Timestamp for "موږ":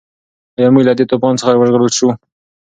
0.73-0.83